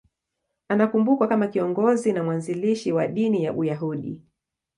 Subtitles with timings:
[0.67, 4.21] Anakumbukwa kama kiongozi na mwanzilishi wa dini ya Uyahudi.